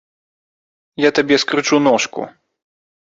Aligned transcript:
Я 1.07 1.13
табе 1.19 1.35
скручу 1.43 1.81
ножку. 1.89 2.21